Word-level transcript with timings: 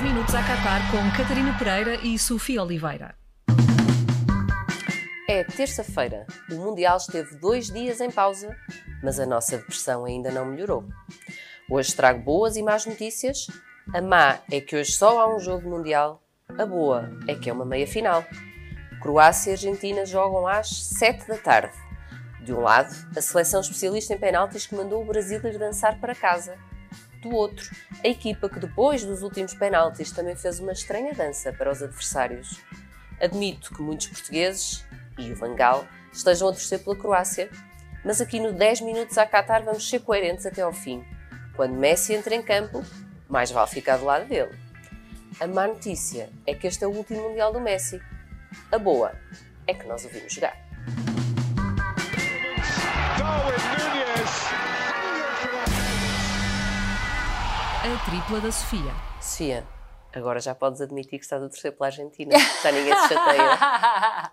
10 0.00 0.02
minutos 0.02 0.34
a 0.34 0.42
Qatar 0.42 0.80
com 0.90 1.10
Catarina 1.14 1.54
Pereira 1.58 1.94
e 1.96 2.18
Sofia 2.18 2.62
Oliveira. 2.62 3.14
É 5.28 5.44
terça-feira. 5.44 6.26
O 6.50 6.54
Mundial 6.54 6.96
esteve 6.96 7.36
dois 7.36 7.70
dias 7.70 8.00
em 8.00 8.10
pausa, 8.10 8.56
mas 9.02 9.20
a 9.20 9.26
nossa 9.26 9.58
depressão 9.58 10.06
ainda 10.06 10.30
não 10.30 10.46
melhorou. 10.46 10.86
Hoje 11.68 11.94
trago 11.94 12.22
boas 12.22 12.56
e 12.56 12.62
más 12.62 12.86
notícias. 12.86 13.46
A 13.92 14.00
má 14.00 14.38
é 14.50 14.58
que 14.58 14.74
hoje 14.74 14.92
só 14.92 15.20
há 15.20 15.36
um 15.36 15.38
jogo 15.38 15.68
mundial. 15.68 16.22
A 16.48 16.64
boa 16.64 17.10
é 17.28 17.34
que 17.34 17.50
é 17.50 17.52
uma 17.52 17.66
meia-final. 17.66 18.24
Croácia 19.02 19.50
e 19.50 19.52
Argentina 19.52 20.06
jogam 20.06 20.46
às 20.46 20.68
7 20.98 21.28
da 21.28 21.36
tarde. 21.36 21.76
De 22.42 22.54
um 22.54 22.60
lado, 22.60 22.94
a 23.14 23.20
seleção 23.20 23.60
especialista 23.60 24.14
em 24.14 24.18
penaltis 24.18 24.66
que 24.66 24.74
mandou 24.74 25.02
o 25.02 25.06
Brasil 25.06 25.40
ir 25.44 25.58
dançar 25.58 26.00
para 26.00 26.14
casa 26.14 26.56
do 27.20 27.34
outro, 27.34 27.70
a 28.02 28.08
equipa 28.08 28.48
que 28.48 28.58
depois 28.58 29.04
dos 29.04 29.22
últimos 29.22 29.54
penaltis 29.54 30.10
também 30.10 30.36
fez 30.36 30.58
uma 30.58 30.72
estranha 30.72 31.12
dança 31.14 31.52
para 31.52 31.70
os 31.70 31.82
adversários. 31.82 32.60
Admito 33.20 33.74
que 33.74 33.82
muitos 33.82 34.08
portugueses, 34.08 34.84
e 35.18 35.30
o 35.30 35.36
Vangal, 35.36 35.86
estejam 36.12 36.48
a 36.48 36.52
torcer 36.52 36.82
pela 36.82 36.96
Croácia, 36.96 37.50
mas 38.04 38.20
aqui 38.20 38.40
no 38.40 38.52
10 38.52 38.80
minutos 38.80 39.18
a 39.18 39.26
Qatar 39.26 39.62
vamos 39.62 39.88
ser 39.88 40.00
coerentes 40.00 40.46
até 40.46 40.62
ao 40.62 40.72
fim. 40.72 41.04
Quando 41.54 41.74
Messi 41.74 42.14
entra 42.14 42.34
em 42.34 42.42
campo, 42.42 42.82
mais 43.28 43.50
vale 43.50 43.68
ficar 43.68 43.98
do 43.98 44.04
lado 44.06 44.26
dele. 44.26 44.58
A 45.38 45.46
má 45.46 45.66
notícia 45.66 46.30
é 46.46 46.54
que 46.54 46.66
este 46.66 46.84
é 46.84 46.86
o 46.86 46.90
último 46.90 47.28
Mundial 47.28 47.52
do 47.52 47.60
Messi. 47.60 48.00
A 48.72 48.78
boa 48.78 49.12
é 49.66 49.74
que 49.74 49.86
nós 49.86 50.04
o 50.04 50.08
vimos 50.08 50.32
jogar. 50.32 50.69
A 57.82 58.04
tripla 58.04 58.42
da 58.42 58.52
Sofia. 58.52 58.92
Sofia, 59.22 59.66
agora 60.12 60.38
já 60.38 60.54
podes 60.54 60.82
admitir 60.82 61.18
que 61.18 61.24
estás 61.24 61.42
a 61.42 61.48
torcer 61.48 61.72
pela 61.72 61.86
Argentina. 61.86 62.36
Já 62.62 62.72
ninguém 62.72 62.94
se 62.94 63.08
chateia. 63.08 64.30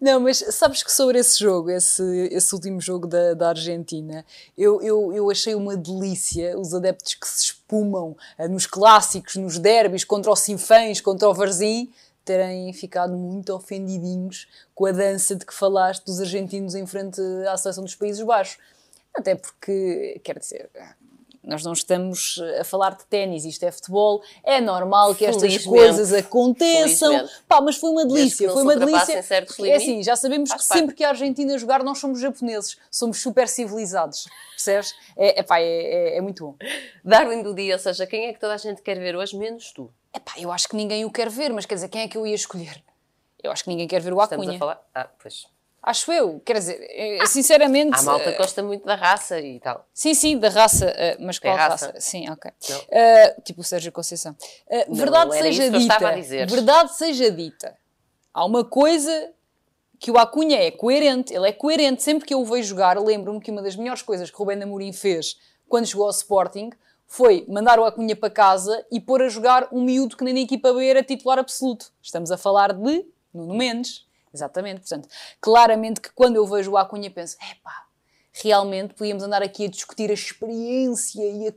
Não, 0.00 0.20
mas 0.20 0.38
sabes 0.38 0.82
que 0.82 0.90
sobre 0.90 1.18
esse 1.18 1.38
jogo, 1.38 1.68
esse, 1.68 2.02
esse 2.32 2.54
último 2.54 2.80
jogo 2.80 3.06
da, 3.06 3.34
da 3.34 3.50
Argentina, 3.50 4.24
eu, 4.56 4.80
eu, 4.80 5.12
eu 5.12 5.30
achei 5.30 5.54
uma 5.54 5.76
delícia 5.76 6.58
os 6.58 6.72
adeptos 6.72 7.14
que 7.14 7.28
se 7.28 7.44
espumam 7.44 8.16
uh, 8.38 8.48
nos 8.48 8.66
clássicos, 8.66 9.36
nos 9.36 9.58
derbys, 9.58 10.02
contra 10.02 10.32
o 10.32 10.36
Sinfãs, 10.36 11.02
contra 11.02 11.28
o 11.28 11.34
Varzim, 11.34 11.92
terem 12.24 12.72
ficado 12.72 13.12
muito 13.18 13.52
ofendidinhos 13.54 14.48
com 14.74 14.86
a 14.86 14.92
dança 14.92 15.36
de 15.36 15.44
que 15.44 15.52
falaste 15.52 16.06
dos 16.06 16.18
argentinos 16.22 16.74
em 16.74 16.86
frente 16.86 17.20
à 17.46 17.56
seleção 17.58 17.84
dos 17.84 17.94
Países 17.94 18.24
Baixos. 18.24 18.56
Até 19.14 19.34
porque, 19.34 20.20
quer 20.24 20.38
dizer, 20.38 20.70
nós 21.44 21.62
não 21.62 21.72
estamos 21.72 22.40
a 22.58 22.64
falar 22.64 22.96
de 22.96 23.04
ténis, 23.06 23.44
isto 23.44 23.62
é 23.64 23.70
futebol, 23.70 24.22
é 24.42 24.60
normal 24.60 25.14
que 25.14 25.24
estas 25.24 25.64
coisas 25.64 26.12
aconteçam. 26.12 27.28
Pá, 27.46 27.60
mas 27.60 27.76
foi 27.76 27.90
uma 27.90 28.04
delícia, 28.04 28.50
foi 28.50 28.62
uma 28.62 28.76
delícia. 28.76 29.24
É 29.64 29.74
assim, 29.76 30.02
já 30.02 30.16
sabemos 30.16 30.50
Faz 30.50 30.62
que 30.62 30.68
parte. 30.68 30.80
sempre 30.80 30.94
que 30.94 31.04
a 31.04 31.10
Argentina 31.10 31.56
jogar, 31.58 31.82
nós 31.82 31.98
somos 31.98 32.20
japoneses, 32.20 32.76
somos 32.90 33.20
super 33.20 33.48
civilizados, 33.48 34.26
percebes? 34.50 34.94
É, 35.16 35.40
é, 35.40 35.42
pá, 35.42 35.60
é, 35.60 35.64
é, 35.64 36.16
é 36.16 36.20
muito 36.20 36.44
bom. 36.44 36.56
Darwin 37.04 37.42
do 37.42 37.54
dia, 37.54 37.74
ou 37.74 37.78
seja, 37.78 38.06
quem 38.06 38.26
é 38.26 38.32
que 38.32 38.40
toda 38.40 38.54
a 38.54 38.58
gente 38.58 38.82
quer 38.82 38.98
ver 38.98 39.16
hoje, 39.16 39.36
menos 39.36 39.72
tu? 39.72 39.90
É 40.12 40.18
pá, 40.18 40.32
eu 40.38 40.50
acho 40.50 40.68
que 40.68 40.76
ninguém 40.76 41.04
o 41.04 41.10
quer 41.10 41.28
ver, 41.28 41.52
mas 41.52 41.66
quer 41.66 41.74
dizer, 41.74 41.88
quem 41.88 42.02
é 42.02 42.08
que 42.08 42.16
eu 42.16 42.26
ia 42.26 42.34
escolher? 42.34 42.82
Eu 43.42 43.52
acho 43.52 43.64
que 43.64 43.68
ninguém 43.68 43.86
quer 43.86 44.00
ver 44.00 44.12
o 44.12 44.20
Acunha. 44.20 44.40
Estamos 44.40 44.56
a 44.56 44.58
falar? 44.58 44.80
Ah, 44.94 45.08
pois. 45.20 45.46
Acho 45.86 46.10
eu, 46.10 46.40
quer 46.40 46.54
dizer, 46.54 47.20
ah, 47.20 47.26
sinceramente. 47.26 47.98
A 47.98 48.02
malta 48.02 48.30
uh, 48.30 48.36
gosta 48.38 48.62
muito 48.62 48.86
da 48.86 48.94
raça 48.94 49.38
e 49.38 49.60
tal. 49.60 49.86
Sim, 49.92 50.14
sim, 50.14 50.38
da 50.38 50.48
raça, 50.48 50.86
uh, 50.86 51.22
mas 51.22 51.38
qual 51.38 51.54
raça? 51.54 51.88
raça? 51.88 52.00
Sim, 52.00 52.30
ok. 52.30 52.50
Uh, 52.50 53.42
tipo 53.42 53.60
o 53.60 53.64
Sérgio 53.64 53.92
Conceição. 53.92 54.34
Não, 54.88 54.94
verdade 54.94 55.36
seja 55.36 55.70
dita. 55.70 56.46
Verdade 56.46 56.96
seja 56.96 57.30
dita. 57.30 57.76
Há 58.32 58.46
uma 58.46 58.64
coisa 58.64 59.30
que 60.00 60.10
o 60.10 60.18
Acunha 60.18 60.56
é 60.56 60.70
coerente, 60.70 61.34
ele 61.34 61.48
é 61.48 61.52
coerente. 61.52 62.02
Sempre 62.02 62.26
que 62.26 62.32
eu 62.32 62.40
o 62.40 62.46
vejo 62.46 62.68
jogar, 62.68 62.98
lembro-me 62.98 63.38
que 63.38 63.50
uma 63.50 63.60
das 63.60 63.76
melhores 63.76 64.00
coisas 64.00 64.30
que 64.30 64.36
o 64.36 64.38
Rubén 64.38 64.62
Amorim 64.62 64.92
fez 64.92 65.38
quando 65.68 65.84
jogou 65.84 66.06
ao 66.06 66.12
Sporting 66.12 66.70
foi 67.06 67.44
mandar 67.46 67.78
o 67.78 67.84
Acunha 67.84 68.16
para 68.16 68.30
casa 68.30 68.86
e 68.90 68.98
pôr 68.98 69.20
a 69.20 69.28
jogar 69.28 69.68
um 69.70 69.82
miúdo 69.82 70.16
que 70.16 70.24
nem 70.24 70.32
na 70.32 70.40
equipa 70.40 70.72
B 70.72 70.86
era 70.86 71.02
titular 71.02 71.38
absoluto. 71.38 71.92
Estamos 72.00 72.30
a 72.32 72.38
falar 72.38 72.72
de 72.72 73.04
Nuno 73.32 73.54
Mendes. 73.54 74.06
Exatamente, 74.34 74.80
portanto, 74.80 75.08
claramente 75.40 76.00
que 76.00 76.10
quando 76.12 76.36
eu 76.36 76.46
vejo 76.46 76.72
o 76.72 76.76
Acunha 76.76 77.08
penso, 77.10 77.36
epá, 77.50 77.84
realmente 78.42 78.94
podíamos 78.94 79.22
andar 79.22 79.42
aqui 79.42 79.66
a 79.66 79.68
discutir 79.68 80.10
a 80.10 80.14
experiência 80.14 81.22
e, 81.22 81.48
a... 81.48 81.52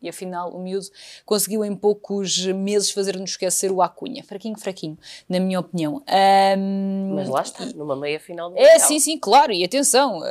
e 0.00 0.08
afinal 0.08 0.50
o 0.50 0.60
miúdo 0.60 0.86
conseguiu 1.26 1.64
em 1.64 1.74
poucos 1.74 2.46
meses 2.46 2.92
fazer-nos 2.92 3.30
esquecer 3.30 3.72
o 3.72 3.82
Acunha. 3.82 4.22
Fraquinho, 4.22 4.56
fraquinho, 4.56 4.96
na 5.28 5.40
minha 5.40 5.58
opinião. 5.58 6.02
Um... 6.56 7.14
Mas 7.16 7.28
lá 7.28 7.42
está, 7.42 7.64
numa 7.66 7.96
meia 7.96 8.20
final 8.20 8.50
do 8.50 8.56
É, 8.56 8.78
sim, 8.78 9.00
sim, 9.00 9.18
claro, 9.18 9.52
e 9.52 9.64
atenção, 9.64 10.20
uh, 10.20 10.24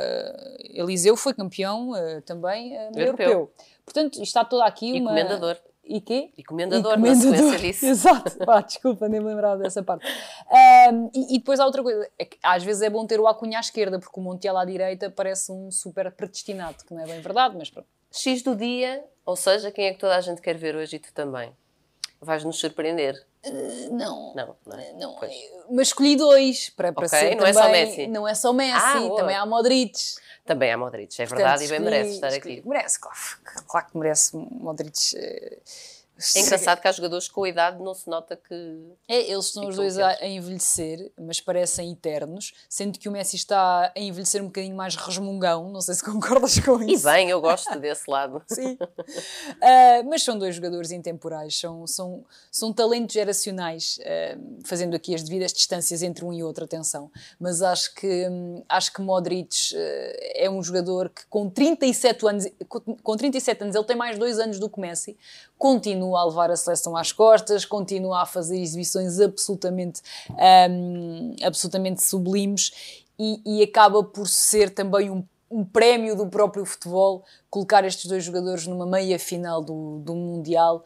Eliseu 0.70 1.14
foi 1.14 1.34
campeão 1.34 1.90
uh, 1.90 2.22
também 2.22 2.72
uh, 2.72 2.98
europeu. 2.98 3.28
europeu. 3.28 3.52
Portanto, 3.84 4.22
está 4.22 4.44
toda 4.44 4.64
aqui 4.64 4.96
e 4.96 5.00
uma... 5.00 5.10
comendador. 5.10 5.58
E 5.84 6.00
quê? 6.00 6.32
E 6.38 6.44
comendador, 6.44 6.92
e 6.92 6.94
comendador. 6.94 7.30
na 7.30 7.36
sequência 7.36 7.58
disso. 7.58 7.86
Exato. 7.86 8.38
Pá, 8.38 8.60
desculpa, 8.60 9.08
nem 9.08 9.20
me 9.20 9.26
lembrava 9.26 9.62
dessa 9.62 9.82
parte. 9.82 10.06
Um, 10.90 11.10
e, 11.14 11.34
e, 11.34 11.38
depois 11.38 11.58
há 11.58 11.66
outra 11.66 11.82
coisa. 11.82 12.08
É 12.18 12.24
que 12.24 12.38
às 12.42 12.62
vezes 12.62 12.82
é 12.82 12.90
bom 12.90 13.06
ter 13.06 13.18
o 13.18 13.26
Acunha 13.26 13.58
à 13.58 13.60
esquerda, 13.60 13.98
porque 13.98 14.18
o 14.18 14.22
Montiel 14.22 14.56
à 14.56 14.64
direita 14.64 15.10
parece 15.10 15.50
um 15.50 15.70
super 15.70 16.10
predestinado, 16.12 16.84
que 16.84 16.94
não 16.94 17.02
é 17.02 17.06
bem 17.06 17.20
verdade, 17.20 17.56
mas 17.58 17.68
pronto. 17.68 17.88
X 18.12 18.42
do 18.42 18.54
dia, 18.54 19.04
ou 19.24 19.36
seja, 19.36 19.70
quem 19.70 19.86
é 19.86 19.92
que 19.92 19.98
toda 19.98 20.16
a 20.16 20.20
gente 20.20 20.40
quer 20.40 20.56
ver 20.56 20.76
hoje 20.76 20.96
e 20.96 20.98
tu 20.98 21.12
também? 21.12 21.52
Vais-nos 22.22 22.58
surpreender. 22.58 23.14
Uh, 23.44 23.96
não. 23.96 24.32
Não, 24.34 24.56
não, 24.64 24.78
é? 24.78 24.92
não 24.92 25.16
Mas 25.70 25.88
escolhi 25.88 26.16
dois 26.16 26.70
para, 26.70 26.92
para 26.92 27.06
okay, 27.06 27.18
ser 27.18 27.30
não 27.34 27.44
também, 27.44 27.50
é 27.50 27.52
só 27.52 27.68
Messi. 27.68 28.06
Não 28.06 28.28
é 28.28 28.34
só 28.34 28.52
Messi, 28.52 28.76
ah, 28.76 29.16
também 29.16 29.36
há 29.36 29.44
Modric. 29.44 29.98
Também 30.44 30.72
há 30.72 30.78
Modric, 30.78 31.20
é 31.20 31.26
verdade, 31.26 31.66
Portanto, 31.66 31.66
e 31.66 31.70
bem 31.70 31.80
merece 31.80 32.14
estar 32.14 32.28
escolhi, 32.28 32.58
aqui. 32.58 32.68
Merece, 32.68 33.00
claro, 33.00 33.18
claro 33.66 33.86
que 33.86 33.98
merece 33.98 34.36
Modric. 34.36 35.16
Uh, 35.16 35.60
é 36.36 36.40
engraçado 36.40 36.80
que 36.80 36.88
há 36.88 36.92
jogadores 36.92 37.28
com 37.28 37.44
a 37.44 37.48
idade 37.48 37.82
não 37.82 37.94
se 37.94 38.08
nota 38.08 38.36
que. 38.36 38.54
É, 39.08 39.30
eles 39.30 39.46
estão 39.46 39.66
os 39.66 39.76
dois 39.76 39.98
a, 39.98 40.08
a, 40.08 40.26
envelhecer, 40.26 41.10
mas 41.18 41.40
parecem 41.40 41.92
eternos, 41.92 42.52
sendo 42.68 42.98
que 42.98 43.08
o 43.08 43.12
Messi 43.12 43.36
está 43.36 43.92
a 43.94 44.00
envelhecer 44.00 44.42
um 44.42 44.46
bocadinho 44.46 44.76
mais 44.76 44.94
resmungão, 44.94 45.70
não 45.70 45.80
sei 45.80 45.94
se 45.94 46.04
concordas 46.04 46.58
com 46.60 46.82
isso. 46.82 47.08
E 47.08 47.12
bem, 47.12 47.28
eu 47.30 47.40
gosto 47.40 47.78
desse 47.78 48.10
lado. 48.10 48.42
Sim. 48.48 48.74
Uh, 48.74 50.08
mas 50.08 50.22
são 50.22 50.38
dois 50.38 50.54
jogadores 50.54 50.90
intemporais, 50.90 51.58
são, 51.58 51.86
são, 51.86 52.24
são 52.50 52.72
talentos 52.72 53.14
geracionais, 53.14 53.98
uh, 53.98 54.62
fazendo 54.64 54.94
aqui 54.94 55.14
as 55.14 55.22
devidas 55.22 55.52
distâncias 55.52 56.02
entre 56.02 56.24
um 56.24 56.32
e 56.32 56.42
outro, 56.42 56.64
atenção. 56.64 57.10
Mas 57.38 57.62
acho 57.62 57.94
que, 57.94 58.26
acho 58.68 58.92
que 58.92 59.00
Modric 59.00 59.74
uh, 59.74 59.78
é 60.34 60.50
um 60.50 60.62
jogador 60.62 61.08
que 61.08 61.26
com 61.26 61.48
37 61.48 62.26
anos, 62.26 62.46
com, 62.68 62.80
com 62.80 63.16
37 63.16 63.62
anos, 63.62 63.74
ele 63.74 63.84
tem 63.84 63.96
mais 63.96 64.18
dois 64.18 64.38
anos 64.38 64.58
do 64.58 64.68
que 64.68 64.80
Messi, 64.80 65.16
continua 65.58 66.11
a 66.16 66.24
levar 66.24 66.50
a 66.50 66.56
seleção 66.56 66.96
às 66.96 67.12
costas, 67.12 67.64
continua 67.64 68.22
a 68.22 68.26
fazer 68.26 68.60
exibições 68.60 69.20
absolutamente, 69.20 70.02
um, 70.70 71.34
absolutamente 71.42 72.02
sublimes 72.02 73.02
e, 73.18 73.40
e, 73.44 73.62
acaba 73.62 74.02
por 74.02 74.26
ser 74.26 74.70
também 74.70 75.10
um, 75.10 75.24
um, 75.50 75.64
prémio 75.64 76.16
do 76.16 76.26
próprio 76.26 76.64
futebol 76.64 77.24
colocar 77.50 77.84
estes 77.84 78.06
dois 78.06 78.24
jogadores 78.24 78.66
numa 78.66 78.86
meia 78.86 79.18
final 79.18 79.62
do, 79.62 79.98
do 79.98 80.14
Mundial. 80.14 80.84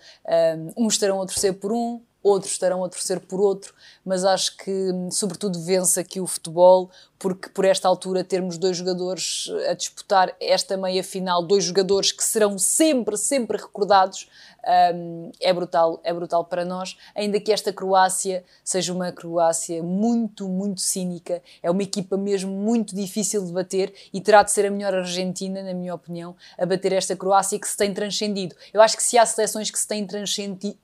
Um, 0.76 0.84
uns 0.84 0.94
estarão 0.94 1.22
a 1.22 1.26
torcer 1.26 1.54
por 1.54 1.72
um, 1.72 2.00
outros 2.26 2.52
estarão 2.52 2.84
a 2.84 2.88
torcer 2.88 3.20
por 3.20 3.40
outro, 3.40 3.72
mas 4.04 4.24
acho 4.24 4.56
que, 4.56 4.90
sobretudo, 5.10 5.60
vence 5.60 5.98
aqui 6.00 6.20
o 6.20 6.26
futebol, 6.26 6.90
porque 7.18 7.48
por 7.48 7.64
esta 7.64 7.88
altura 7.88 8.24
termos 8.24 8.58
dois 8.58 8.76
jogadores 8.76 9.50
a 9.68 9.74
disputar 9.74 10.34
esta 10.40 10.76
meia 10.76 11.02
final, 11.02 11.42
dois 11.42 11.64
jogadores 11.64 12.12
que 12.12 12.22
serão 12.22 12.58
sempre, 12.58 13.16
sempre 13.16 13.56
recordados, 13.56 14.28
um, 14.94 15.30
é 15.40 15.52
brutal, 15.52 16.00
é 16.02 16.12
brutal 16.12 16.44
para 16.44 16.64
nós, 16.64 16.96
ainda 17.14 17.38
que 17.38 17.52
esta 17.52 17.72
Croácia 17.72 18.44
seja 18.64 18.92
uma 18.92 19.12
Croácia 19.12 19.82
muito, 19.82 20.48
muito 20.48 20.80
cínica, 20.80 21.40
é 21.62 21.70
uma 21.70 21.82
equipa 21.82 22.16
mesmo 22.16 22.50
muito 22.50 22.94
difícil 22.94 23.44
de 23.44 23.52
bater 23.52 23.94
e 24.12 24.20
terá 24.20 24.42
de 24.42 24.50
ser 24.50 24.66
a 24.66 24.70
melhor 24.70 24.94
Argentina, 24.94 25.62
na 25.62 25.72
minha 25.72 25.94
opinião, 25.94 26.34
a 26.58 26.66
bater 26.66 26.92
esta 26.92 27.14
Croácia 27.14 27.58
que 27.58 27.68
se 27.68 27.76
tem 27.76 27.94
transcendido. 27.94 28.56
Eu 28.74 28.82
acho 28.82 28.96
que 28.96 29.02
se 29.02 29.16
há 29.16 29.24
seleções 29.24 29.70
que 29.70 29.78
se 29.78 29.86
têm 29.86 30.06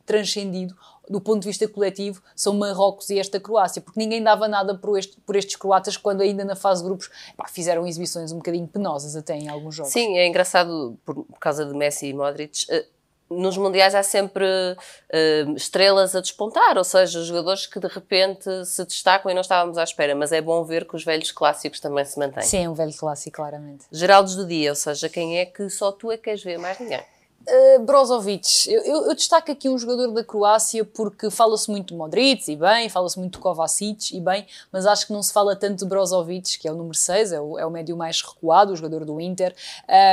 transcendido, 0.07 0.77
do 1.09 1.21
ponto 1.21 1.41
de 1.41 1.49
vista 1.49 1.67
coletivo, 1.69 2.23
são 2.35 2.55
Marrocos 2.55 3.11
e 3.11 3.19
esta 3.19 3.41
Croácia, 3.41 3.83
porque 3.83 3.99
ninguém 3.99 4.23
dava 4.23 4.47
nada 4.49 4.75
por, 4.75 4.99
este, 4.99 5.17
por 5.21 5.37
estes 5.37 5.57
croatas 5.57 5.97
quando 5.97 6.21
ainda 6.21 6.45
na 6.45 6.57
fase 6.57 6.83
de 6.83 6.89
grupos 6.89 7.11
pá, 7.37 7.47
fizeram 7.49 7.87
exibições 7.87 8.33
um 8.33 8.37
bocadinho 8.37 8.67
penosas 8.67 9.17
até 9.17 9.35
em 9.35 9.49
alguns 9.49 9.75
jogos. 9.75 9.93
Sim, 9.93 10.17
é 10.17 10.27
engraçado 10.27 10.99
por, 11.05 11.25
por 11.25 11.39
causa 11.39 11.65
de 11.65 11.75
Messi 11.75 12.07
e 12.07 12.15
Modric. 12.15 12.67
Uh 12.71 13.03
nos 13.33 13.57
mundiais 13.57 13.95
há 13.95 14.03
sempre 14.03 14.45
uh, 14.45 15.57
estrelas 15.57 16.15
a 16.15 16.21
despontar, 16.21 16.77
ou 16.77 16.85
seja, 16.85 17.23
jogadores 17.23 17.67
que 17.67 17.81
de 17.81 17.89
repente 17.89 18.65
se 18.67 18.85
destacam 18.85 19.31
e 19.31 19.35
não 19.35 19.41
estávamos 19.41 19.79
à 19.79 19.85
espera, 19.85 20.15
mas 20.15 20.33
é 20.33 20.41
bom 20.41 20.63
ver 20.65 20.87
que 20.87 20.95
os 20.95 21.05
velhos 21.05 21.33
clássicos 21.33 21.81
também 21.81 22.05
se 22.05 22.19
mantêm. 22.19 22.43
Sim, 22.43 22.69
um 22.69 22.75
velho 22.75 22.95
clássico, 22.95 23.37
claramente. 23.37 23.87
Geraldos 23.91 24.37
do 24.37 24.47
dia, 24.47 24.71
ou 24.71 24.77
seja, 24.77 25.09
quem 25.09 25.39
é 25.39 25.47
que 25.47 25.69
só 25.71 25.91
tu 25.91 26.13
é 26.13 26.17
que 26.17 26.25
queres 26.25 26.43
ver, 26.43 26.59
mais 26.59 26.79
ninguém. 26.79 27.01
Uh, 27.49 27.85
Brozovic, 27.85 28.71
eu, 28.71 28.83
eu, 28.83 29.07
eu, 29.09 29.15
destaco 29.15 29.51
aqui 29.51 29.69
um 29.69 29.77
jogador 29.77 30.09
da 30.13 30.23
Croácia 30.23 30.85
porque 30.85 31.29
fala-se 31.29 31.71
muito 31.71 31.89
de 31.89 31.95
Modric 31.95 32.51
e 32.51 32.57
bem, 32.57 32.89
fala-se 32.89 33.19
muito 33.19 33.35
de 33.35 33.39
Kovacic 33.39 34.17
e 34.17 34.21
bem, 34.21 34.47
mas 34.71 34.87
acho 34.87 35.07
que 35.07 35.13
não 35.13 35.23
se 35.23 35.33
fala 35.33 35.57
tanto 35.57 35.81
de 35.81 35.87
Brozovic, 35.87 36.59
que 36.59 36.69
é 36.69 36.73
o 36.73 36.77
número 36.77 36.97
6, 36.97 37.33
é 37.33 37.41
o, 37.41 37.59
é 37.59 37.67
o 37.67 37.71
médio 37.71 37.97
mais 37.97 38.23
recuado, 38.23 38.73
o 38.73 38.77
jogador 38.77 39.05
do 39.05 39.21
Inter. 39.21 39.55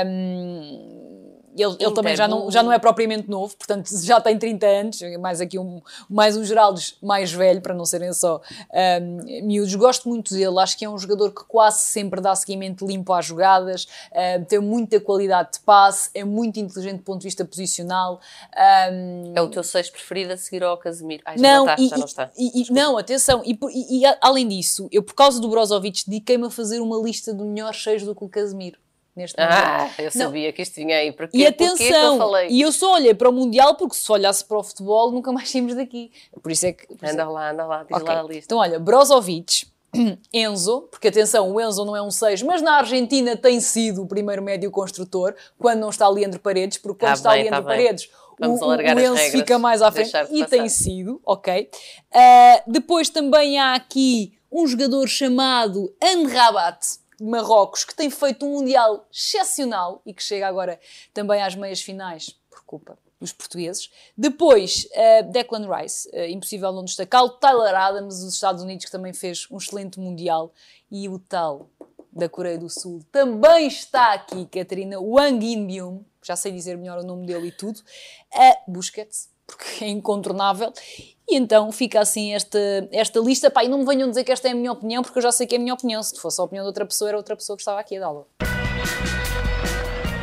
Um, 0.05 1.38
ele, 1.57 1.75
ele 1.79 1.93
também 1.93 2.15
já 2.15 2.27
não, 2.27 2.49
já 2.51 2.63
não 2.63 2.71
é 2.71 2.79
propriamente 2.79 3.29
novo, 3.29 3.55
portanto 3.55 3.89
já 4.03 4.19
tem 4.21 4.37
30 4.37 4.65
anos, 4.65 4.99
mais 5.19 5.41
aqui 5.41 5.57
um, 5.57 5.81
mais 6.09 6.37
um 6.37 6.43
Geraldes 6.43 6.97
mais 7.01 7.31
velho, 7.31 7.61
para 7.61 7.73
não 7.73 7.85
serem 7.85 8.13
só 8.13 8.41
um, 9.01 9.45
miúdos. 9.45 9.73
Gosto 9.75 10.09
muito 10.09 10.33
dele, 10.33 10.59
acho 10.59 10.77
que 10.77 10.85
é 10.85 10.89
um 10.89 10.97
jogador 10.97 11.31
que 11.31 11.43
quase 11.45 11.81
sempre 11.81 12.21
dá 12.21 12.35
seguimento 12.35 12.85
limpo 12.85 13.13
às 13.13 13.25
jogadas, 13.25 13.87
um, 14.11 14.43
tem 14.45 14.59
muita 14.59 14.99
qualidade 14.99 15.53
de 15.53 15.59
passe, 15.59 16.09
é 16.13 16.23
muito 16.23 16.59
inteligente 16.59 16.97
do 16.97 17.03
ponto 17.03 17.19
de 17.19 17.25
vista 17.25 17.45
posicional. 17.45 18.19
Um, 18.91 19.33
é 19.35 19.41
o 19.41 19.49
teu 19.49 19.63
6 19.63 19.89
preferido 19.89 20.33
a 20.33 20.37
seguir 20.37 20.63
ao 20.63 20.77
Casemiro? 20.77 21.23
Ai, 21.25 21.37
não, 21.37 21.65
já, 21.65 21.75
e, 21.79 21.87
já 21.87 21.97
não 21.97 22.05
está. 22.05 22.31
E, 22.37 22.61
e, 22.61 22.73
não, 22.73 22.97
atenção, 22.97 23.41
e, 23.45 23.57
e, 23.73 24.03
além 24.21 24.47
disso, 24.47 24.87
eu 24.91 25.03
por 25.03 25.13
causa 25.13 25.39
do 25.39 25.49
Brozovic 25.49 26.03
dediquei-me 26.07 26.47
a 26.47 26.49
fazer 26.49 26.79
uma 26.79 26.97
lista 26.97 27.33
de 27.33 27.43
melhores 27.43 27.81
6 27.81 28.03
do 28.03 28.15
que 28.15 28.23
o 28.23 28.29
Casemiro 28.29 28.77
neste 29.19 29.39
ah, 29.39 29.77
momento. 29.79 29.99
eu 29.99 30.11
sabia 30.11 30.47
não. 30.47 30.53
que 30.53 30.61
isto 30.61 30.75
vinha 30.75 30.97
aí. 30.97 31.11
Porquê? 31.11 31.37
E 31.37 31.45
atenção, 31.45 32.37
eu 32.37 32.49
e 32.49 32.61
eu 32.61 32.71
só 32.71 32.93
olhei 32.93 33.13
para 33.13 33.29
o 33.29 33.33
Mundial 33.33 33.75
porque 33.75 33.95
se 33.95 34.11
olhasse 34.11 34.43
para 34.43 34.57
o 34.57 34.63
futebol 34.63 35.11
nunca 35.11 35.31
mais 35.31 35.49
saímos 35.49 35.75
daqui. 35.75 36.11
Por 36.41 36.51
isso 36.51 36.65
é 36.65 36.73
que... 36.73 36.87
Anda 37.03 37.29
lá, 37.29 37.51
anda 37.51 37.65
lá, 37.65 37.83
diz 37.83 37.97
okay. 37.97 38.15
lá 38.15 38.19
a 38.21 38.23
lista. 38.23 38.45
Então 38.45 38.57
olha, 38.57 38.79
Brozovic, 38.79 39.67
Enzo, 40.33 40.87
porque 40.89 41.09
atenção, 41.09 41.51
o 41.51 41.59
Enzo 41.59 41.83
não 41.85 41.95
é 41.95 42.01
um 42.01 42.11
6, 42.11 42.41
mas 42.43 42.61
na 42.61 42.77
Argentina 42.77 43.35
tem 43.35 43.59
sido 43.59 44.03
o 44.03 44.07
primeiro 44.07 44.41
médio 44.41 44.71
construtor, 44.71 45.35
quando 45.57 45.79
não 45.79 45.89
está 45.89 46.07
Leandro 46.07 46.39
Paredes, 46.39 46.77
porque 46.77 47.05
quando 47.05 47.09
tá 47.09 47.13
está 47.13 47.31
bem, 47.31 47.43
Leandro 47.43 47.61
tá 47.61 47.67
Paredes, 47.67 48.09
Vamos 48.39 48.61
o, 48.61 48.67
o 48.67 48.81
Enzo 48.81 49.17
fica 49.31 49.59
mais 49.59 49.81
à 49.81 49.91
frente 49.91 50.09
e 50.09 50.11
passar. 50.11 50.45
tem 50.47 50.69
sido, 50.69 51.21
ok. 51.25 51.69
Uh, 52.13 52.71
depois 52.71 53.09
também 53.09 53.59
há 53.59 53.73
aqui 53.73 54.33
um 54.51 54.65
jogador 54.65 55.07
chamado 55.07 55.93
Anrabat, 56.01 56.79
Marrocos, 57.19 57.83
que 57.83 57.95
tem 57.95 58.09
feito 58.09 58.45
um 58.45 58.59
Mundial 58.59 59.07
excepcional 59.11 60.01
e 60.05 60.13
que 60.13 60.23
chega 60.23 60.47
agora 60.47 60.79
também 61.13 61.41
às 61.41 61.55
meias 61.55 61.81
finais, 61.81 62.35
por 62.49 62.63
culpa 62.63 62.97
dos 63.19 63.33
portugueses. 63.33 63.89
Depois, 64.17 64.87
uh, 64.93 65.31
Declan 65.31 65.67
Rice, 65.69 66.09
uh, 66.09 66.25
impossível 66.25 66.71
não 66.71 66.85
destacá-lo. 66.85 67.29
Tyler 67.29 67.75
Adams, 67.75 68.21
dos 68.21 68.33
Estados 68.33 68.63
Unidos, 68.63 68.85
que 68.85 68.91
também 68.91 69.13
fez 69.13 69.45
um 69.51 69.57
excelente 69.57 69.99
Mundial. 69.99 70.53
E 70.89 71.09
o 71.09 71.19
tal 71.19 71.69
da 72.11 72.27
Coreia 72.29 72.57
do 72.57 72.69
Sul 72.69 73.03
também 73.11 73.67
está 73.67 74.13
aqui, 74.13 74.45
Catarina 74.45 74.99
Wang 74.99 75.45
In-byum, 75.45 76.03
já 76.23 76.35
sei 76.35 76.51
dizer 76.51 76.77
melhor 76.77 76.99
o 76.99 77.03
nome 77.03 77.25
dele 77.25 77.47
e 77.47 77.51
tudo. 77.51 77.79
Uh, 78.33 78.71
Busquets, 78.71 79.29
porque 79.45 79.85
é 79.85 79.87
incontornável. 79.87 80.73
E 81.31 81.35
então 81.35 81.71
fica 81.71 81.99
assim 81.99 82.33
esta, 82.33 82.57
esta 82.91 83.19
lista. 83.19 83.51
Pá, 83.51 83.63
e 83.63 83.67
não 83.67 83.77
me 83.77 83.85
venham 83.85 84.09
dizer 84.09 84.23
que 84.23 84.31
esta 84.31 84.47
é 84.47 84.51
a 84.51 84.55
minha 84.55 84.71
opinião, 84.71 85.03
porque 85.03 85.19
eu 85.19 85.21
já 85.21 85.31
sei 85.31 85.45
que 85.45 85.53
é 85.53 85.59
a 85.59 85.61
minha 85.61 85.75
opinião. 85.75 86.01
Se 86.01 86.19
fosse 86.19 86.41
a 86.41 86.43
opinião 86.43 86.63
de 86.63 86.69
outra 86.69 86.87
pessoa, 86.87 87.07
era 87.07 87.17
outra 87.17 87.35
pessoa 87.35 87.55
que 87.55 87.61
estava 87.61 87.79
aqui 87.79 87.97
a 87.97 87.99
dá-la. 87.99 88.23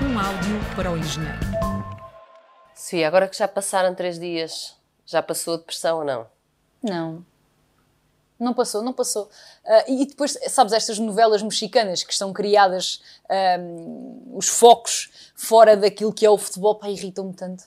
Um 0.03 0.19
áudio 0.19 0.75
para 0.75 0.91
o 0.91 0.97
engenheiro. 0.97 1.39
Sim, 2.75 3.05
agora 3.05 3.29
que 3.29 3.39
já 3.39 3.47
passaram 3.47 3.95
três 3.95 4.19
dias, 4.19 4.75
já 5.05 5.23
passou 5.23 5.55
a 5.55 5.57
depressão 5.59 5.99
ou 5.99 6.05
não? 6.05 6.27
Não. 6.83 7.25
Não 8.39 8.53
passou, 8.53 8.83
não 8.83 8.93
passou. 8.93 9.31
Uh, 9.65 10.03
e 10.03 10.07
depois, 10.07 10.37
sabes, 10.49 10.73
estas 10.73 10.99
novelas 10.99 11.41
mexicanas 11.41 12.03
que 12.03 12.13
estão 12.13 12.33
criadas, 12.33 13.01
um, 13.61 14.33
os 14.35 14.49
focos 14.49 15.09
fora 15.37 15.77
daquilo 15.77 16.13
que 16.13 16.27
é 16.27 16.31
o 16.31 16.37
futebol, 16.37 16.75
pá, 16.75 16.91
irritam-me 16.91 17.33
tanto. 17.33 17.65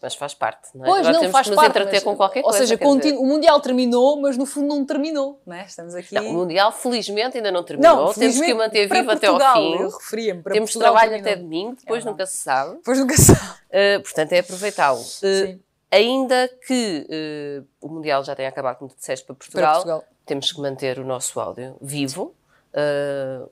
Mas 0.00 0.14
faz 0.14 0.32
parte, 0.32 0.68
não 0.74 0.84
é? 0.84 0.88
Pois, 0.88 1.00
Agora 1.00 1.12
não, 1.12 1.20
temos 1.20 1.32
faz 1.32 1.46
que 1.46 1.50
nos 1.50 1.56
parte, 1.56 1.70
entreter 1.70 1.94
mas, 1.94 2.02
com 2.04 2.16
qualquer 2.16 2.38
ou 2.38 2.50
coisa. 2.50 2.58
Ou 2.58 3.00
seja, 3.00 3.18
o 3.18 3.26
Mundial 3.26 3.60
terminou, 3.60 4.20
mas 4.20 4.36
no 4.36 4.46
fundo 4.46 4.68
não 4.68 4.84
terminou, 4.84 5.40
não 5.44 5.56
é? 5.56 5.64
Estamos 5.64 5.94
aqui... 5.94 6.14
Não, 6.14 6.28
o 6.28 6.32
Mundial 6.34 6.70
felizmente 6.70 7.36
ainda 7.36 7.50
não 7.50 7.64
terminou. 7.64 8.06
Não, 8.06 8.14
temos 8.14 8.40
que 8.40 8.52
o 8.52 8.56
manter 8.56 8.88
vivo 8.88 9.10
até 9.10 9.26
ao 9.26 9.38
fim. 9.38 9.74
Eu 9.74 9.90
referia-me 9.90 10.42
para 10.42 10.52
Temos 10.52 10.72
Portugal 10.72 10.92
trabalho 10.92 11.10
terminou. 11.10 11.32
até 11.32 11.42
domingo, 11.42 11.76
depois 11.76 12.06
é 12.06 12.10
nunca 12.10 12.26
se 12.26 12.36
sabe. 12.36 12.76
Depois 12.76 12.98
nunca 12.98 13.16
se 13.16 13.24
sabe. 13.24 13.40
Uh, 13.40 14.02
portanto, 14.04 14.32
é 14.32 14.38
aproveitá-lo. 14.38 15.00
Uh, 15.00 15.60
ainda 15.90 16.48
que 16.64 17.06
uh, 17.10 17.66
o 17.84 17.88
Mundial 17.88 18.22
já 18.22 18.36
tenha 18.36 18.48
acabado, 18.48 18.78
como 18.78 18.90
tu 18.90 18.96
disseste, 18.96 19.26
para 19.26 19.34
Portugal, 19.34 19.64
para 19.64 19.74
Portugal. 19.74 20.04
temos 20.24 20.52
que 20.52 20.60
manter 20.60 21.00
o 21.00 21.04
nosso 21.04 21.40
áudio 21.40 21.76
vivo. 21.80 22.32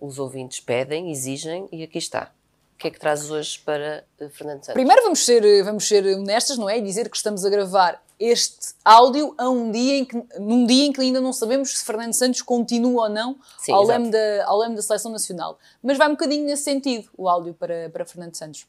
os 0.00 0.20
ouvintes 0.20 0.60
pedem, 0.60 1.10
exigem 1.10 1.69
e 1.72 1.82
aqui 1.82 1.99
está. 1.99 2.31
O 2.76 2.78
que 2.78 2.88
é 2.88 2.90
que 2.90 3.00
trazes 3.00 3.31
hoje 3.31 3.58
para 3.61 4.05
eh, 4.20 4.28
Fernando 4.28 4.58
Santos? 4.58 4.75
Primeiro 4.75 5.02
vamos 5.02 5.25
ser, 5.25 5.43
eh, 5.43 5.62
vamos 5.62 5.88
ser 5.88 6.05
honestas, 6.14 6.58
não 6.58 6.69
é? 6.69 6.76
E 6.76 6.82
dizer 6.82 7.08
que 7.08 7.17
estamos 7.17 7.43
a 7.43 7.49
gravar 7.49 8.05
este 8.20 8.75
áudio 8.84 9.34
a 9.38 9.49
um 9.49 9.73
dia 9.73 9.96
em 9.96 10.05
que, 10.05 10.23
num 10.38 10.67
dia 10.67 10.84
em 10.84 10.93
que 10.93 11.00
ainda 11.00 11.19
não 11.19 11.32
sabemos 11.32 11.78
se 11.78 11.82
Fernando 11.82 12.12
Santos 12.12 12.43
continua 12.43 13.05
ou 13.05 13.08
não 13.08 13.38
Sim, 13.56 13.73
ao, 13.73 13.82
leme 13.82 14.11
da, 14.11 14.44
ao 14.44 14.58
leme 14.58 14.76
da 14.76 14.82
Seleção 14.82 15.11
Nacional. 15.11 15.58
Mas 15.82 15.96
vai 15.96 16.06
um 16.06 16.11
bocadinho 16.11 16.44
nesse 16.44 16.64
sentido 16.64 17.08
o 17.17 17.31
áudio 17.31 17.55
para, 17.55 17.88
para 17.88 18.05
Fernando 18.05 18.34
Santos. 18.34 18.67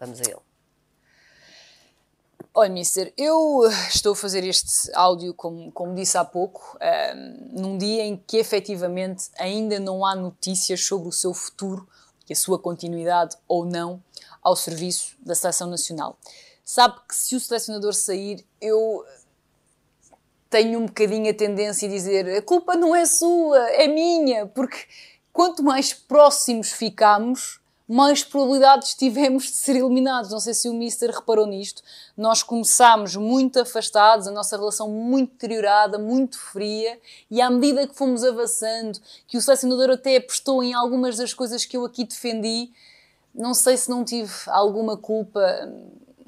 Vamos 0.00 0.20
a 0.20 0.24
ele. 0.24 0.40
Olha, 2.54 2.72
Mister, 2.72 3.12
eu 3.18 3.68
estou 3.90 4.14
a 4.14 4.16
fazer 4.16 4.44
este 4.44 4.90
áudio, 4.94 5.34
como, 5.34 5.70
como 5.72 5.94
disse 5.94 6.16
há 6.16 6.24
pouco, 6.24 6.78
um, 7.14 7.60
num 7.60 7.78
dia 7.78 8.02
em 8.02 8.16
que 8.16 8.38
efetivamente 8.38 9.26
ainda 9.38 9.78
não 9.78 10.06
há 10.06 10.16
notícias 10.16 10.82
sobre 10.82 11.06
o 11.06 11.12
seu 11.12 11.34
futuro 11.34 11.86
e 12.28 12.32
a 12.32 12.36
sua 12.36 12.58
continuidade 12.58 13.36
ou 13.46 13.64
não 13.64 14.02
ao 14.42 14.54
serviço 14.54 15.16
da 15.20 15.34
seleção 15.34 15.68
nacional. 15.68 16.18
Sabe 16.64 16.96
que 17.08 17.16
se 17.16 17.34
o 17.34 17.40
selecionador 17.40 17.94
sair, 17.94 18.44
eu 18.60 19.04
tenho 20.50 20.80
um 20.80 20.86
bocadinho 20.86 21.30
a 21.30 21.34
tendência 21.34 21.88
a 21.88 21.90
dizer 21.90 22.36
a 22.36 22.42
culpa 22.42 22.74
não 22.74 22.94
é 22.94 23.04
sua, 23.04 23.58
é 23.70 23.86
minha, 23.86 24.46
porque 24.46 24.86
quanto 25.32 25.62
mais 25.62 25.92
próximos 25.92 26.72
ficamos, 26.72 27.60
mais 27.88 28.22
probabilidades 28.22 28.94
tivemos 28.94 29.44
de 29.44 29.54
ser 29.54 29.76
eliminados. 29.76 30.30
Não 30.30 30.38
sei 30.38 30.52
se 30.52 30.68
o 30.68 30.74
Mister 30.74 31.10
reparou 31.10 31.46
nisto. 31.46 31.82
Nós 32.14 32.42
começámos 32.42 33.16
muito 33.16 33.58
afastados, 33.58 34.26
a 34.26 34.30
nossa 34.30 34.56
relação 34.58 34.90
muito 34.90 35.32
deteriorada, 35.32 35.98
muito 35.98 36.38
fria, 36.38 37.00
e 37.30 37.40
à 37.40 37.48
medida 37.48 37.86
que 37.86 37.94
fomos 37.94 38.22
avançando, 38.22 39.00
que 39.26 39.38
o 39.38 39.40
selecionador 39.40 39.90
até 39.90 40.16
apostou 40.16 40.62
em 40.62 40.74
algumas 40.74 41.16
das 41.16 41.32
coisas 41.32 41.64
que 41.64 41.78
eu 41.78 41.84
aqui 41.86 42.04
defendi, 42.04 42.70
não 43.34 43.54
sei 43.54 43.76
se 43.76 43.88
não 43.88 44.04
tive 44.04 44.32
alguma 44.48 44.96
culpa 44.96 45.40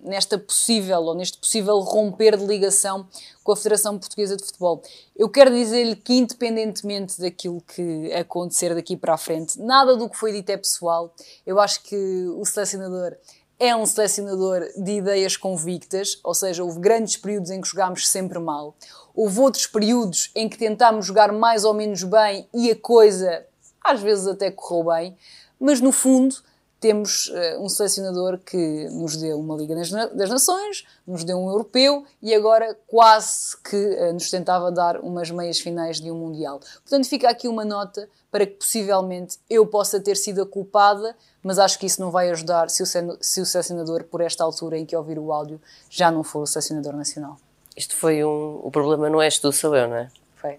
nesta 0.02 0.38
possível 0.38 1.00
ou 1.02 1.14
neste 1.14 1.38
possível 1.38 1.78
romper 1.80 2.36
de 2.36 2.44
ligação 2.44 3.06
com 3.42 3.52
a 3.52 3.56
Federação 3.56 3.98
Portuguesa 3.98 4.36
de 4.36 4.44
Futebol. 4.44 4.82
Eu 5.16 5.28
quero 5.28 5.50
dizer-lhe 5.50 5.96
que, 5.96 6.14
independentemente 6.14 7.20
daquilo 7.20 7.60
que 7.60 8.12
acontecer 8.12 8.74
daqui 8.74 8.96
para 8.96 9.14
a 9.14 9.18
frente, 9.18 9.58
nada 9.60 9.96
do 9.96 10.08
que 10.08 10.16
foi 10.16 10.32
dito 10.32 10.50
é 10.50 10.56
pessoal. 10.56 11.14
Eu 11.46 11.60
acho 11.60 11.82
que 11.82 12.26
o 12.36 12.44
selecionador 12.44 13.16
é 13.58 13.76
um 13.76 13.84
selecionador 13.84 14.66
de 14.74 14.92
ideias 14.92 15.36
convictas, 15.36 16.18
ou 16.24 16.34
seja, 16.34 16.64
houve 16.64 16.80
grandes 16.80 17.18
períodos 17.18 17.50
em 17.50 17.60
que 17.60 17.68
jogámos 17.68 18.08
sempre 18.08 18.38
mal. 18.38 18.74
Houve 19.14 19.38
outros 19.40 19.66
períodos 19.66 20.30
em 20.34 20.48
que 20.48 20.56
tentámos 20.56 21.04
jogar 21.04 21.30
mais 21.30 21.62
ou 21.64 21.74
menos 21.74 22.02
bem 22.02 22.48
e 22.54 22.70
a 22.70 22.76
coisa 22.76 23.44
às 23.84 24.00
vezes 24.00 24.26
até 24.26 24.50
correu 24.50 24.84
bem, 24.84 25.16
mas 25.58 25.80
no 25.80 25.92
fundo 25.92 26.36
temos 26.80 27.26
uh, 27.26 27.62
um 27.62 27.68
selecionador 27.68 28.38
que 28.38 28.88
nos 28.90 29.16
deu 29.16 29.38
uma 29.38 29.54
Liga 29.54 29.74
das, 29.74 29.90
das, 29.90 30.30
Nações, 30.30 30.86
nos 31.06 31.22
deu 31.24 31.38
um 31.38 31.50
Europeu 31.50 32.04
e 32.22 32.34
agora 32.34 32.76
quase 32.86 33.56
que 33.62 33.76
uh, 33.76 34.12
nos 34.14 34.30
tentava 34.30 34.72
dar 34.72 34.98
umas 35.00 35.30
meias 35.30 35.60
finais 35.60 36.00
de 36.00 36.10
um 36.10 36.16
Mundial. 36.16 36.58
Portanto, 36.82 37.06
fica 37.06 37.28
aqui 37.28 37.46
uma 37.46 37.64
nota 37.64 38.08
para 38.30 38.46
que 38.46 38.54
possivelmente 38.54 39.38
eu 39.48 39.66
possa 39.66 40.00
ter 40.00 40.16
sido 40.16 40.40
a 40.40 40.46
culpada, 40.46 41.14
mas 41.42 41.58
acho 41.58 41.78
que 41.78 41.86
isso 41.86 42.00
não 42.00 42.10
vai 42.10 42.30
ajudar 42.30 42.70
se 42.70 42.82
o, 42.82 42.86
se 42.86 43.40
o 43.40 43.46
selecionador, 43.46 44.04
por 44.04 44.20
esta 44.20 44.42
altura 44.42 44.78
em 44.78 44.86
que 44.86 44.96
ouvir 44.96 45.18
o 45.18 45.32
áudio, 45.32 45.60
já 45.90 46.10
não 46.10 46.24
for 46.24 46.42
o 46.42 46.46
selecionador 46.46 46.96
nacional. 46.96 47.36
Isto 47.76 47.94
foi 47.94 48.24
um. 48.24 48.60
O 48.62 48.70
problema 48.70 49.08
não 49.08 49.20
és 49.20 49.38
tu, 49.38 49.52
sou 49.52 49.74
eu, 49.76 49.88
não 49.88 49.96
é? 49.96 50.08
Foi. 50.36 50.58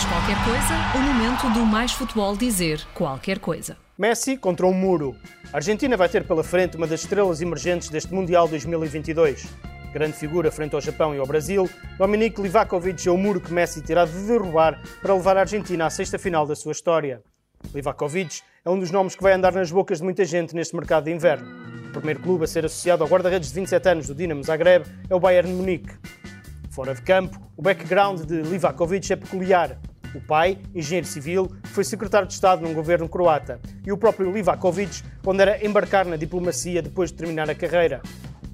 Mais 0.00 0.12
qualquer 0.12 0.44
coisa, 0.44 0.98
o 0.98 1.02
momento 1.02 1.52
do 1.52 1.66
Mais 1.66 1.92
Futebol 1.92 2.34
dizer 2.34 2.82
qualquer 2.94 3.38
coisa. 3.38 3.76
Messi 3.98 4.34
contra 4.34 4.66
um 4.66 4.72
muro. 4.72 5.14
A 5.52 5.56
Argentina 5.56 5.94
vai 5.94 6.08
ter 6.08 6.24
pela 6.24 6.42
frente 6.42 6.74
uma 6.78 6.86
das 6.86 7.02
estrelas 7.02 7.42
emergentes 7.42 7.90
deste 7.90 8.14
Mundial 8.14 8.48
2022. 8.48 9.46
Grande 9.92 10.14
figura 10.14 10.50
frente 10.50 10.74
ao 10.74 10.80
Japão 10.80 11.14
e 11.14 11.18
ao 11.18 11.26
Brasil, 11.26 11.68
Dominique 11.98 12.40
Livakovic 12.40 13.06
é 13.06 13.10
o 13.10 13.18
muro 13.18 13.42
que 13.42 13.52
Messi 13.52 13.82
terá 13.82 14.06
de 14.06 14.12
derrubar 14.26 14.80
para 15.02 15.12
levar 15.12 15.36
a 15.36 15.40
Argentina 15.40 15.84
à 15.84 15.90
sexta 15.90 16.18
final 16.18 16.46
da 16.46 16.56
sua 16.56 16.72
história. 16.72 17.22
Livakovic 17.74 18.40
é 18.64 18.70
um 18.70 18.78
dos 18.78 18.90
nomes 18.90 19.14
que 19.14 19.22
vai 19.22 19.34
andar 19.34 19.52
nas 19.52 19.70
bocas 19.70 19.98
de 19.98 20.04
muita 20.04 20.24
gente 20.24 20.54
neste 20.54 20.74
mercado 20.74 21.04
de 21.04 21.12
inverno. 21.12 21.46
O 21.90 21.92
primeiro 21.92 22.20
clube 22.20 22.44
a 22.44 22.46
ser 22.46 22.64
associado 22.64 23.02
ao 23.02 23.08
guarda-redes 23.10 23.50
de 23.50 23.54
27 23.54 23.86
anos 23.86 24.06
do 24.06 24.14
Dinamo 24.14 24.42
Zagreb 24.42 24.86
é 25.10 25.14
o 25.14 25.20
Bayern 25.20 25.52
Munique. 25.52 25.92
Fora 26.70 26.94
de 26.94 27.02
campo, 27.02 27.38
o 27.54 27.60
background 27.60 28.20
de 28.22 28.40
Livakovic 28.40 29.12
é 29.12 29.16
peculiar. 29.16 29.76
O 30.14 30.20
pai, 30.20 30.58
engenheiro 30.74 31.06
civil, 31.06 31.50
foi 31.64 31.84
secretário 31.84 32.26
de 32.26 32.34
Estado 32.34 32.62
num 32.62 32.74
governo 32.74 33.08
croata 33.08 33.60
e 33.86 33.92
o 33.92 33.96
próprio 33.96 34.32
Livakovic 34.32 35.02
pondera 35.22 35.64
embarcar 35.64 36.04
na 36.04 36.16
diplomacia 36.16 36.82
depois 36.82 37.10
de 37.10 37.16
terminar 37.16 37.48
a 37.48 37.54
carreira. 37.54 38.00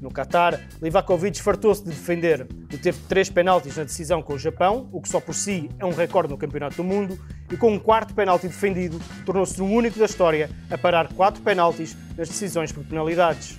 No 0.00 0.10
Qatar, 0.10 0.60
Livakovic 0.82 1.40
fartou-se 1.40 1.82
de 1.82 1.88
defender. 1.88 2.46
Teve 2.82 2.98
três 3.08 3.30
penaltis 3.30 3.76
na 3.76 3.84
decisão 3.84 4.22
com 4.22 4.34
o 4.34 4.38
Japão, 4.38 4.88
o 4.92 5.00
que 5.00 5.08
só 5.08 5.20
por 5.20 5.34
si 5.34 5.70
é 5.78 5.86
um 5.86 5.92
recorde 5.92 6.30
no 6.30 6.36
Campeonato 6.36 6.76
do 6.76 6.84
Mundo, 6.84 7.18
e 7.50 7.56
com 7.56 7.72
um 7.72 7.78
quarto 7.78 8.14
penalti 8.14 8.46
defendido, 8.46 9.00
tornou-se 9.24 9.60
o 9.60 9.64
único 9.64 9.98
da 9.98 10.04
história 10.04 10.50
a 10.70 10.76
parar 10.76 11.12
quatro 11.14 11.42
penaltis 11.42 11.96
nas 12.16 12.28
decisões 12.28 12.70
por 12.70 12.84
penalidades. 12.84 13.58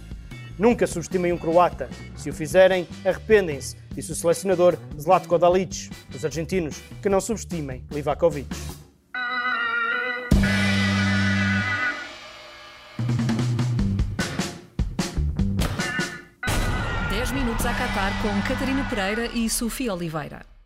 Nunca 0.57 0.87
subestimem 0.87 1.31
um 1.31 1.37
croata. 1.37 1.89
Se 2.15 2.29
o 2.29 2.33
fizerem, 2.33 2.87
arrependem-se, 3.05 3.75
disse 3.91 4.11
o 4.11 4.15
selecionador 4.15 4.77
Zlatko 4.99 5.37
Dalic. 5.37 5.89
Os 6.13 6.25
argentinos 6.25 6.81
que 7.01 7.09
não 7.09 7.21
subestimem 7.21 7.83
Livakovic. 7.91 8.55
minutos 17.37 17.65
a 17.65 17.73
Qatar 17.73 18.11
com 18.21 18.41
Catarina 18.47 18.83
Pereira 18.89 19.27
e 19.27 19.49
Sofia 19.49 19.93
Oliveira. 19.93 20.56